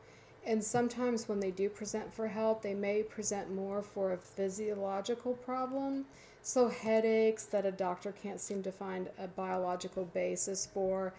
[0.46, 5.34] And sometimes when they do present for help, they may present more for a physiological
[5.34, 6.06] problem.
[6.42, 11.12] So, headaches that a doctor can't seem to find a biological basis for,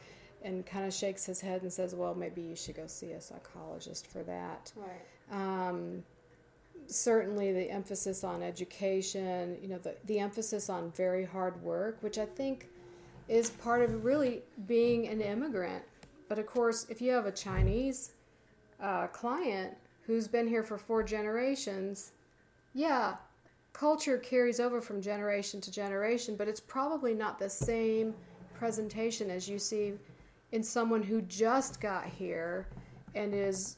[0.44, 3.22] and kind of shakes his head and says, Well, maybe you should go see a
[3.22, 4.72] psychologist for that.
[4.76, 5.70] Right.
[5.70, 6.04] Um,
[6.88, 12.18] certainly, the emphasis on education, you know, the, the emphasis on very hard work, which
[12.18, 12.68] I think
[13.28, 15.84] is part of really being an immigrant.
[16.30, 18.12] But of course, if you have a Chinese
[18.80, 19.74] uh, client
[20.06, 22.12] who's been here for four generations,
[22.74, 23.16] yeah,
[23.74, 28.14] culture carries over from generation to generation, but it's probably not the same
[28.54, 29.94] presentation as you see
[30.52, 32.68] in someone who just got here
[33.16, 33.78] and is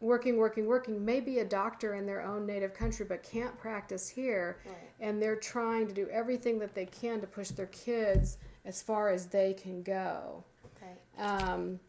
[0.00, 4.58] working, working, working, maybe a doctor in their own native country but can't practice here,
[4.64, 4.74] Right.
[5.00, 9.10] and they're trying to do everything that they can to push their kids as far
[9.10, 10.42] as they can go.
[10.76, 10.92] Okay.
[11.18, 11.80] Um,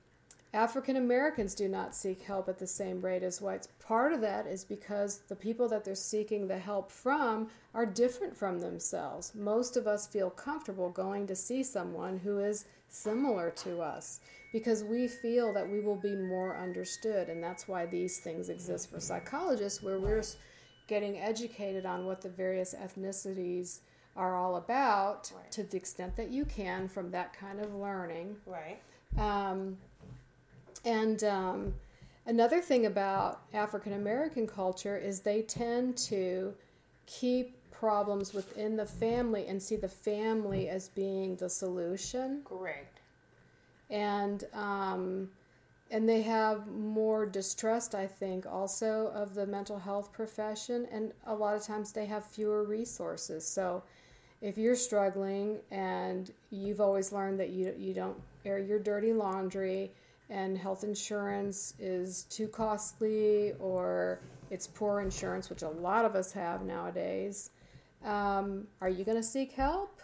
[0.54, 3.70] African Americans do not seek help at the same rate as whites.
[3.80, 8.36] Part of that is because the people that they're seeking the help from are different
[8.36, 9.34] from themselves.
[9.34, 14.20] Most of us feel comfortable going to see someone who is similar to us
[14.52, 18.92] because we feel that we will be more understood, and that's why these things exist
[18.92, 20.24] for psychologists, where we're
[20.88, 23.80] getting educated on what the various ethnicities
[24.18, 25.52] are all about Right.
[25.54, 28.36] to the extent that you can from that kind of learning.
[28.46, 28.82] Right.
[29.18, 29.78] Um,
[30.84, 31.74] and um,
[32.26, 36.54] another thing about African American culture is they tend to
[37.06, 42.44] keep problems within the family and see the family as being the solution.
[42.46, 43.00] Correct.
[43.90, 45.30] And um,
[45.90, 51.34] and they have more distrust, I think, also of the mental health profession, and a
[51.34, 53.46] lot of times they have fewer resources.
[53.46, 53.84] So,
[54.42, 59.92] if you're struggling and you've always learned that you you don't air your dirty laundry
[60.30, 64.20] and health insurance is too costly or
[64.52, 67.50] it's poor insurance, which a lot of us have nowadays,
[68.06, 70.00] um, are you going to seek help?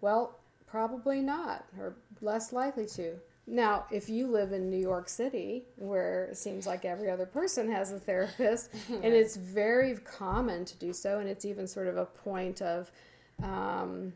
[0.00, 3.16] Well, probably not, or less likely to.
[3.46, 7.70] Now, if you live in New York City, where it seems like every other person
[7.72, 11.96] has a therapist, and it's very common to do so, and it's even sort of
[11.96, 12.90] a point of
[13.42, 14.12] um,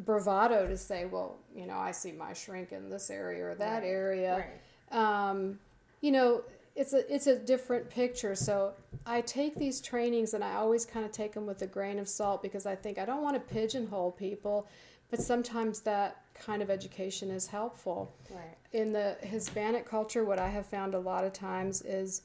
[0.00, 3.82] bravado to say, well, you know, I see my shrink in this area or that
[3.82, 4.44] Right, area.
[4.92, 5.30] right.
[5.30, 5.58] Um,
[6.00, 6.42] you know,
[6.76, 8.34] it's a it's a different picture.
[8.34, 8.72] So
[9.06, 12.08] I take these trainings and I always kind of take them with a grain of
[12.08, 14.66] salt because I think I don't want to pigeonhole people,
[15.10, 18.56] but sometimes that kind of education is helpful Right.
[18.72, 22.22] in the Hispanic culture, what I have found a lot of times is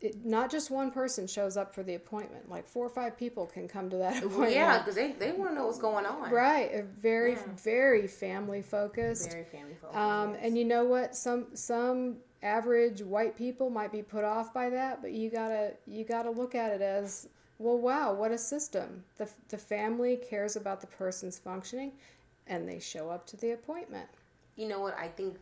[0.00, 2.48] it, not just one person shows up for the appointment.
[2.48, 4.52] Like four or five people can come to that appointment.
[4.54, 6.30] Yeah, because they, they want to know what's going on.
[6.30, 6.82] Right.
[6.84, 7.42] Very, Yeah.
[7.62, 9.30] very family focused.
[9.30, 9.98] Very family focused.
[9.98, 10.40] Um, yes.
[10.42, 11.14] and you know what?
[11.16, 16.04] Some some average white people might be put off by that, but you gotta you
[16.04, 17.78] gotta look at it as well.
[17.78, 19.04] Wow, what a system!
[19.18, 21.92] The the family cares about the person's functioning,
[22.46, 24.08] and they show up to the appointment.
[24.56, 25.36] you know what I think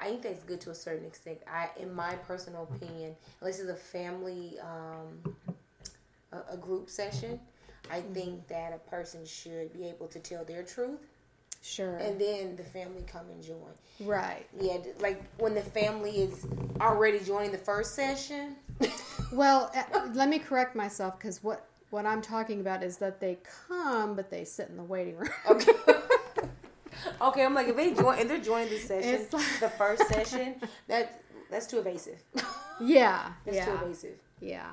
[0.00, 1.38] I think that's good to a certain extent.
[1.50, 5.34] I in my personal opinion, unless it's a family um,
[6.32, 7.40] a, a group session,
[7.90, 8.12] I Mm-hmm.
[8.14, 11.00] think that a person should be able to tell their truth
[11.62, 11.96] Sure.
[11.96, 13.56] and then the family come and join.
[14.00, 14.46] right.
[14.60, 16.46] Yeah, like when the family is
[16.80, 18.56] already joining the first session.
[19.32, 23.38] Well, uh, let me correct myself because what what I'm talking about is that they
[23.68, 25.28] come, but they sit in the waiting room.
[25.50, 25.72] Okay.
[27.20, 30.06] okay, I'm like if they join and they're joining the session, It's like- the first
[30.08, 30.54] session,
[30.86, 32.22] that that's too evasive.
[32.80, 34.16] yeah, That's yeah, too evasive.
[34.40, 34.66] yeah.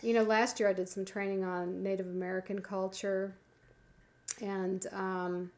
[0.00, 3.34] You know, last year I did some training on Native American culture
[4.40, 5.50] and um,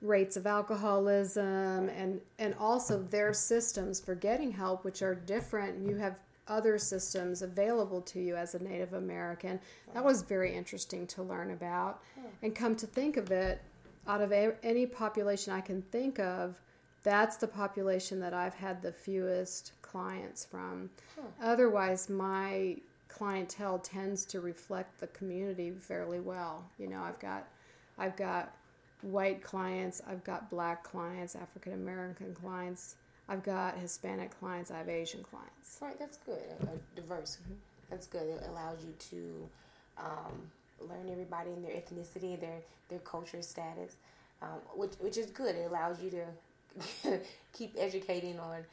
[0.00, 5.86] rates of alcoholism, and and also their systems for getting help, which are different.
[5.88, 9.60] You have other systems available to you as a Native American.
[9.92, 12.00] That was very interesting to learn about.
[12.42, 13.60] And come to think of it,
[14.06, 16.58] out of a- any population I can think of,
[17.02, 20.88] that's the population that I've had the fewest clients from.
[21.42, 22.76] Otherwise, my
[23.08, 26.64] clientele tends to reflect the community fairly well.
[26.78, 27.46] You know, I've got
[27.98, 28.54] I've got
[29.02, 32.96] white clients, I've got black clients, African American clients,
[33.28, 35.78] I've got Hispanic clients, I have Asian clients.
[35.80, 36.40] Right, that's good.
[36.62, 37.38] Uh, uh, diverse.
[37.90, 38.22] That's good.
[38.22, 39.48] It allows you to
[39.98, 43.96] um, learn everybody in their ethnicity, their their culture status,
[44.42, 45.54] um, which which is good.
[45.54, 47.20] It allows you to
[47.52, 48.64] keep educating on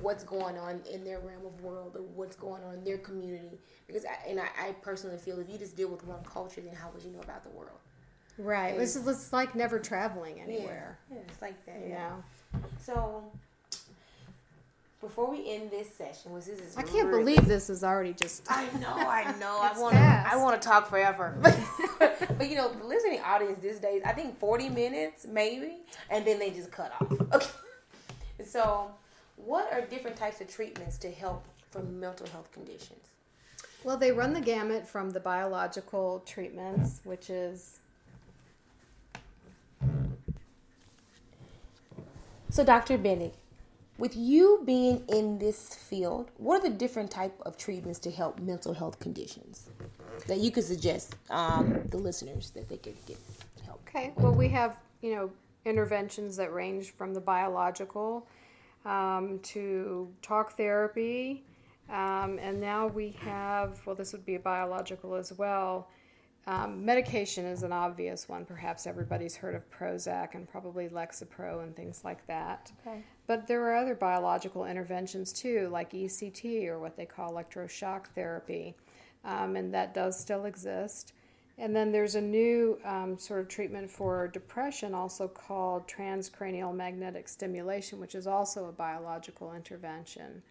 [0.00, 3.58] what's going on in their realm of world or what's going on in their community.
[3.86, 6.74] Because I, and I, I personally feel if you just deal with one culture, then
[6.74, 7.78] how would you know about the world?
[8.38, 8.76] Right.
[8.76, 10.98] This is it's like never traveling anywhere.
[11.10, 11.80] Yeah, it's like that.
[11.84, 12.08] You yeah.
[12.08, 12.60] know.
[12.80, 13.24] So
[15.00, 18.50] before we end this session, this is I can't really- believe this is already just
[18.50, 19.58] I know, I know.
[19.60, 20.00] I want to.
[20.00, 21.36] I want to talk forever.
[21.98, 25.78] but you know, the listening audience these days, I think forty minutes maybe,
[26.10, 27.12] and then they just cut off.
[27.34, 27.46] Okay.
[28.44, 28.90] So,
[29.36, 32.98] what are different types of treatments to help for mental health conditions?
[33.84, 37.78] Well, they run the gamut from the biological treatments, which is
[42.54, 42.98] So, Dr.
[42.98, 43.32] Binnig,
[43.98, 48.38] with you being in this field, what are the different type of treatments to help
[48.38, 49.70] mental health conditions
[50.28, 53.18] that you could suggest um, the listeners that they could get
[53.66, 53.80] help?
[53.88, 54.12] Okay.
[54.18, 55.32] Well, we have, you know,
[55.64, 58.28] interventions that range from the biological
[58.84, 61.42] um, to talk therapy.
[61.90, 65.88] Um, and now we have, well, this would be a biological as well.
[66.46, 68.44] Um, medication is an obvious one.
[68.44, 72.70] Perhaps everybody's heard of Prozac and probably Lexapro and things like that.
[72.86, 73.02] Okay.
[73.26, 78.74] But there are other biological interventions too, like ECT or what they call electroshock therapy,
[79.24, 81.14] um, and that does still exist.
[81.56, 87.28] And then there's a new um, sort of treatment for depression, also called transcranial magnetic
[87.28, 90.42] stimulation, which is also a biological intervention.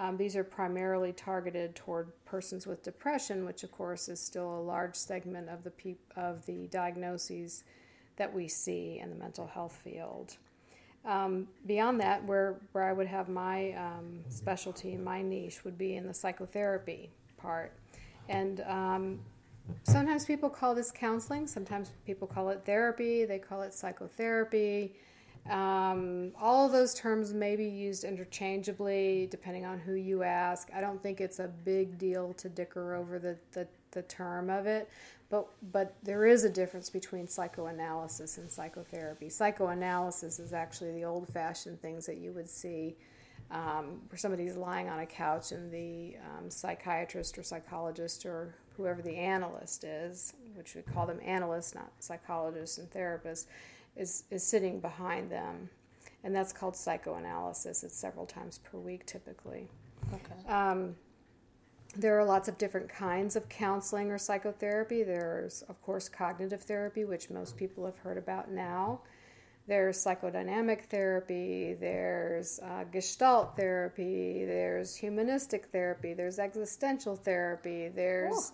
[0.00, 4.60] Um, these are primarily targeted toward persons with depression, which of course is still a
[4.60, 5.72] large segment of the
[6.16, 7.64] of the diagnoses
[8.16, 10.36] that we see in the mental health field.
[11.04, 15.96] Um, beyond that, where where I would have my um, specialty, my niche would be
[15.96, 17.72] in the psychotherapy part,
[18.28, 19.18] and um,
[19.82, 21.48] sometimes people call this counseling.
[21.48, 23.24] Sometimes people call it therapy.
[23.24, 24.94] They call it psychotherapy.
[25.48, 30.68] Um, all of those terms may be used interchangeably depending on who you ask.
[30.74, 34.66] I don't think it's a big deal to dicker over the, the, the term of
[34.66, 34.90] it,
[35.30, 39.30] but, but there is a difference between psychoanalysis and psychotherapy.
[39.30, 42.96] Psychoanalysis is actually the old fashioned things that you would see
[43.50, 49.00] um, where somebody's lying on a couch and the um, psychiatrist or psychologist or whoever
[49.00, 53.46] the analyst is, which we call them analysts, not psychologists and therapists
[53.98, 55.68] is, is sitting behind them.
[56.24, 57.84] And that's called psychoanalysis.
[57.84, 59.68] It's several times per week typically.
[60.12, 60.48] Okay.
[60.48, 60.96] Um,
[61.96, 65.02] there are lots of different kinds of counseling or psychotherapy.
[65.02, 69.00] There's, of course, cognitive therapy, which most people have heard about now.
[69.66, 78.52] There's psychodynamic therapy, there's uh, gestalt therapy, there's humanistic therapy, there's existential therapy, there's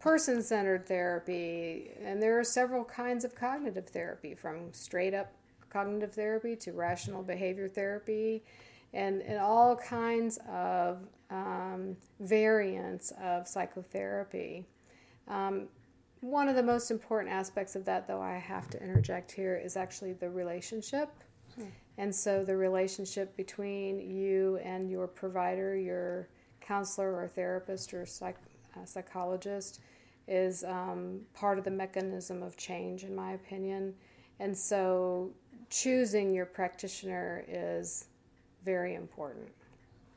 [0.00, 5.32] person centered therapy, and there are several kinds of cognitive therapy from straight up
[5.68, 8.42] cognitive therapy to rational behavior therapy,
[8.92, 10.98] and, and all kinds of
[11.30, 14.66] um, variants of psychotherapy.
[15.28, 15.68] Um,
[16.20, 19.76] one of the most important aspects of that, though, I have to interject here, is
[19.76, 21.08] actually the relationship.
[21.54, 21.66] Hmm.
[21.98, 26.28] And so the relationship between you and your provider, your
[26.60, 28.36] counselor or therapist or psych,
[28.76, 29.80] uh, psychologist,
[30.30, 33.92] is um, part of the mechanism of change, in my opinion.
[34.38, 35.32] And so
[35.68, 38.06] choosing your practitioner is
[38.64, 39.48] very important.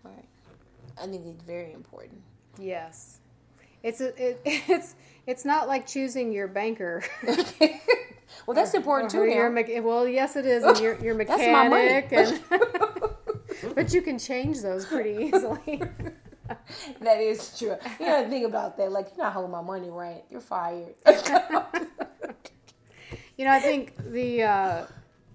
[0.03, 0.25] Right.
[1.01, 2.21] I think it's very important.
[2.59, 3.19] Yes.
[3.81, 4.95] It's a, it, it's
[5.25, 7.03] it's not like choosing your banker.
[8.45, 9.25] well, that's important too.
[9.25, 10.63] Your me- well, yes, it is.
[10.63, 12.41] And your your mechanic, and
[13.75, 15.81] but you can change those pretty easily.
[17.01, 17.75] that is true.
[17.99, 18.91] You know, think about that.
[18.91, 20.23] Like, you're not holding my money right.
[20.29, 20.95] You're fired.
[23.37, 24.85] you know, I think the uh,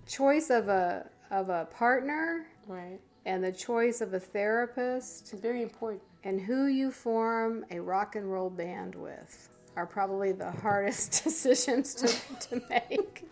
[0.06, 5.62] choice of a of a partner, right, and the choice of a therapist is very
[5.62, 6.02] important.
[6.24, 11.94] And who you form a rock and roll band with are probably the hardest decisions
[11.94, 12.08] to,
[12.48, 13.24] to make.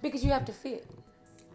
[0.00, 0.86] Because you have to fit.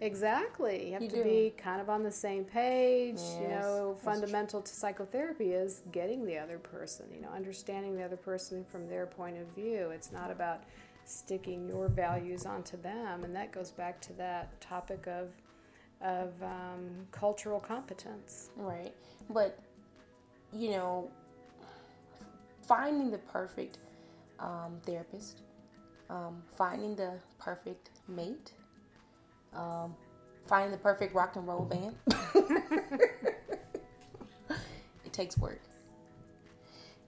[0.01, 0.87] Exactly.
[0.87, 1.23] You have you to do.
[1.23, 3.15] be kind of on the same page.
[3.17, 8.03] Yes, you know, fundamental to psychotherapy is getting the other person, you know, understanding the
[8.03, 9.89] other person from their point of view.
[9.91, 10.63] It's not about
[11.05, 13.23] sticking your values onto them.
[13.23, 15.29] And that goes back to that topic of
[16.01, 18.51] of um, cultural competence.
[18.55, 18.93] Right.
[19.29, 19.59] But,
[20.53, 21.09] you know,
[22.67, 23.79] finding the perfect
[24.39, 25.41] um, therapist,
[26.09, 28.51] um, finding the perfect mate,
[29.57, 29.95] um,
[30.45, 31.95] finding the perfect rock and roll band.
[35.05, 35.61] it takes work.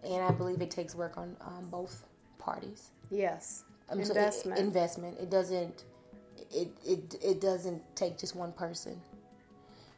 [0.04, 2.06] And I believe it takes work on um, both
[2.38, 2.92] parties.
[3.10, 3.64] Yes.
[3.90, 4.58] Um, investment.
[4.58, 5.18] So it, investment.
[5.20, 5.84] It doesn't.
[6.52, 9.00] It, it it doesn't take just one person.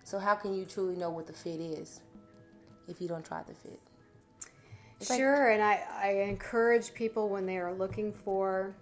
[0.03, 2.01] So how can you truly know what the fit is
[2.87, 3.79] if you don't try the fit?
[4.99, 8.75] It's sure, like, and I, I encourage people when they are looking for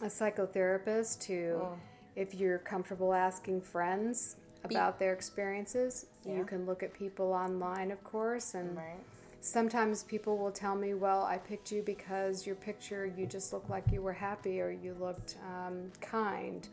[0.00, 1.78] a psychotherapist to, oh.
[2.16, 6.36] If you're comfortable asking friends about their experiences, yeah.
[6.36, 9.00] you can look at people online, of course, and right.
[9.40, 13.70] sometimes people will tell me, "Well, I picked you because your picture, you just looked
[13.70, 16.68] like you were happy or you looked um, kind."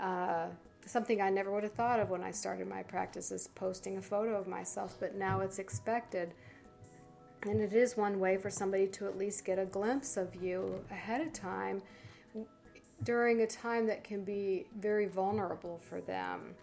[0.00, 0.46] Uh,
[0.86, 4.02] something I never would have thought of when I started my practice is posting a
[4.02, 6.32] photo of myself, but now it's expected.
[7.42, 10.84] And it is one way for somebody to at least get a glimpse of you
[10.90, 11.82] ahead of time
[13.02, 16.54] during a time that can be very vulnerable for them.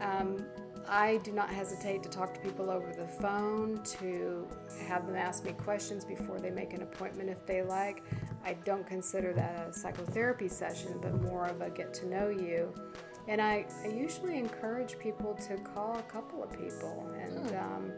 [0.00, 0.44] Um,
[0.88, 4.46] I do not hesitate to talk to people over the phone, to
[4.86, 8.02] have them ask me questions before they make an appointment if they like.
[8.44, 12.72] I don't consider that a psychotherapy session, but more of a get to know you.
[13.28, 17.50] And I, I usually encourage people to call a couple of people and.
[17.50, 17.56] Hmm.
[17.56, 17.92] Um,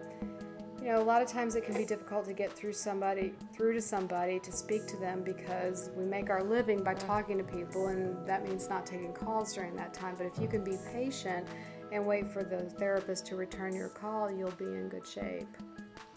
[0.80, 3.74] you know, a lot of times it can be difficult to get through somebody, through
[3.74, 7.88] to somebody to speak to them because we make our living by talking to people,
[7.88, 10.14] and that means not taking calls during that time.
[10.16, 11.46] But if you can be patient
[11.92, 15.48] and wait for the therapist to return your call, you'll be in good shape.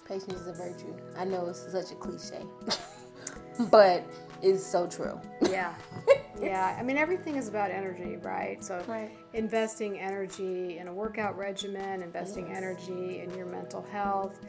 [0.08, 0.94] Patience is a virtue.
[1.18, 2.44] I know it's such a cliche,
[3.72, 4.06] but
[4.42, 5.20] it's so true.
[5.50, 5.74] Yeah.
[6.40, 6.76] yeah.
[6.80, 8.64] I mean, everything is about energy, right?
[8.64, 9.12] So, right.
[9.34, 12.58] investing energy in a workout regimen, investing yes.
[12.58, 14.40] energy in your mental health,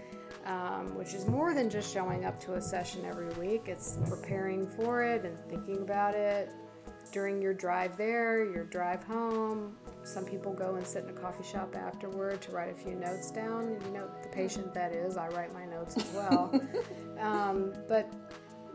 [0.47, 3.65] um, which is more than just showing up to a session every week.
[3.67, 6.51] It's preparing for it and thinking about it
[7.13, 9.77] during your drive there, your drive home.
[10.03, 13.31] Some people go and sit in a coffee shop afterward to write a few notes
[13.31, 13.79] down.
[13.85, 16.61] You know, the patient that is, I write my notes as well.
[17.21, 18.11] um, but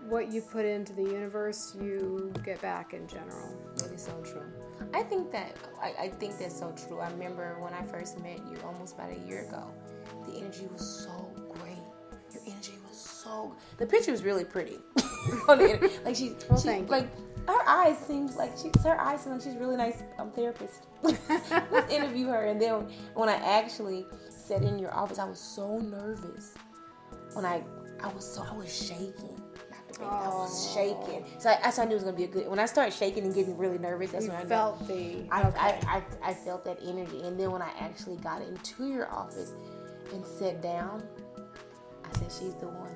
[0.07, 3.57] what you put into the universe, you get back in general.
[3.75, 4.45] That is so true.
[4.93, 6.99] I think that I, I think that's so true.
[6.99, 9.69] I remember when I first met you almost about a year ago.
[10.25, 11.29] The energy was so
[11.59, 11.77] great.
[12.33, 13.55] Your energy was so.
[13.77, 14.77] The picture was really pretty.
[15.47, 17.09] like she, well, she like
[17.47, 20.85] her eyes seems like she, her eyes seem like she's really nice um, therapist.
[21.01, 22.45] Let's interview her.
[22.45, 26.53] And then when I actually sat in your office, I was so nervous.
[27.33, 27.63] When I,
[28.01, 29.41] I was so, I was shaking.
[29.99, 30.05] Oh.
[30.05, 31.25] I was shaking.
[31.39, 32.47] So I, I knew it was gonna be a good.
[32.47, 35.25] When I started shaking and getting really nervous, that's you when I felt the.
[35.31, 35.57] I, okay.
[35.59, 39.53] I, I, I felt that energy, and then when I actually got into your office
[40.13, 41.03] and sat down,
[42.03, 42.95] I said, "She's the one."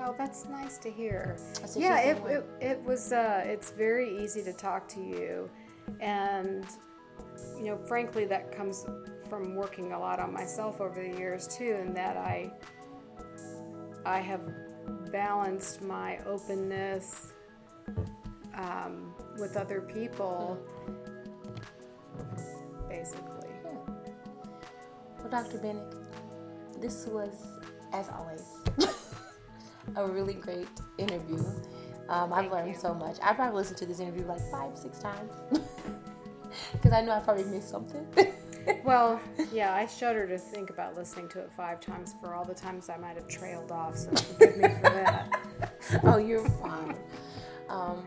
[0.00, 1.36] Oh, that's nice to hear.
[1.76, 3.12] Yeah, it, it, it was.
[3.12, 5.48] Uh, it's very easy to talk to you,
[6.00, 6.66] and
[7.56, 8.86] you know, frankly, that comes
[9.28, 12.50] from working a lot on myself over the years too, and that I
[14.04, 14.40] I have
[15.10, 17.32] balanced my openness
[18.56, 20.58] um, with other people,
[22.88, 23.48] basically.
[25.18, 25.58] Well, Dr.
[25.58, 25.94] Binnig,
[26.80, 27.58] this was,
[27.92, 28.44] as always,
[29.96, 30.68] a really great
[30.98, 31.42] interview.
[32.08, 32.74] Um, I've learned you.
[32.74, 33.16] so much.
[33.22, 35.32] I probably listened to this interview like five, six times
[36.72, 38.06] because I know I probably missed something.
[38.84, 39.20] well,
[39.52, 42.90] yeah, I shudder to think about listening to it five times for all the times
[42.90, 43.96] I might have trailed off.
[43.96, 45.40] So forgive me for that.
[46.04, 46.96] oh, you're fine.
[47.68, 48.04] Um,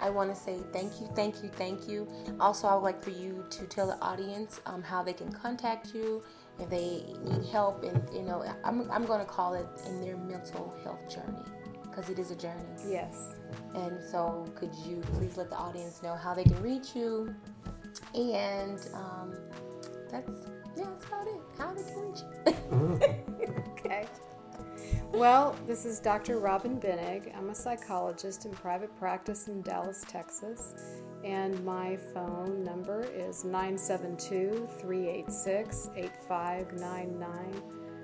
[0.00, 2.08] I want to say thank you, thank you, thank you.
[2.40, 5.94] Also, I would like for you to tell the audience um, how they can contact
[5.94, 6.22] you
[6.58, 10.16] if they need help, and you know, I'm I'm going to call it in their
[10.16, 11.44] mental health journey
[11.82, 12.64] because it is a journey.
[12.88, 13.34] Yes.
[13.74, 17.34] And so, could you please let the audience know how they can reach you,
[18.14, 19.34] and um,
[20.14, 20.46] that's
[20.76, 21.40] yeah, that's about it.
[21.58, 22.52] How they can reach you.
[23.72, 24.06] okay.
[25.12, 26.38] Well, this is Dr.
[26.38, 27.36] Robin Binnig.
[27.36, 30.74] I'm a psychologist in private practice in Dallas, Texas,
[31.24, 37.62] and my phone number is 972 386 8599.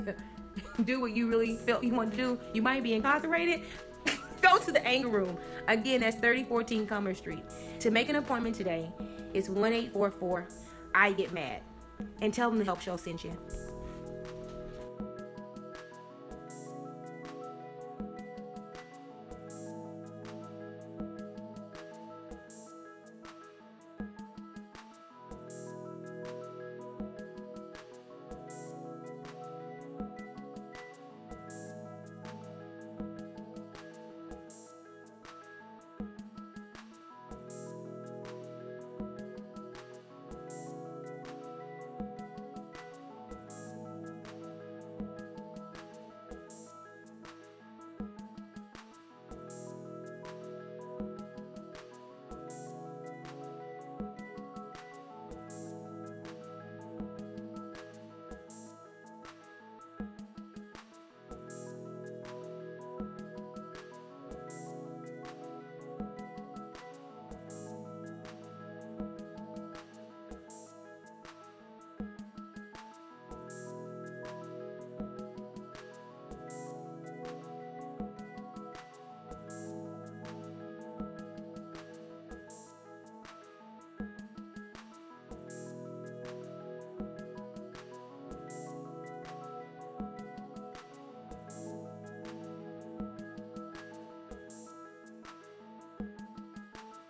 [0.84, 3.62] do what you really felt you want to do, you might be incarcerated.
[4.42, 5.36] Go to the anger room.
[5.68, 7.44] Again, that's 3014 Commerce Street.
[7.80, 8.90] To make an appointment today,
[9.34, 10.46] it's 1844
[10.94, 11.60] I get mad
[12.22, 13.36] and tell them the help show sent you.